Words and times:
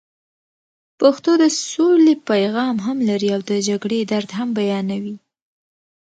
پښتو 0.99 1.31
د 1.41 1.43
سولې 1.71 2.13
پیغام 2.29 2.75
هم 2.85 2.97
لري 3.09 3.29
او 3.35 3.41
د 3.49 3.53
جګړې 3.67 3.99
درد 4.11 4.29
هم 4.37 4.49
بیانوي. 4.57 5.15